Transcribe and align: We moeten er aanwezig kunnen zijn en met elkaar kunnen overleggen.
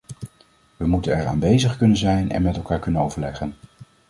We 0.77 0.87
moeten 0.87 1.15
er 1.17 1.25
aanwezig 1.27 1.77
kunnen 1.77 1.97
zijn 1.97 2.31
en 2.31 2.41
met 2.41 2.55
elkaar 2.55 2.79
kunnen 2.79 3.01
overleggen. 3.01 3.53